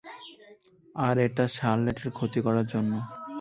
আর 0.97 1.15
এটা 1.25 1.45
শার্লেটের 1.55 2.09
ক্ষতি 2.17 2.39
করার 2.45 2.65
জন্য। 2.73 2.91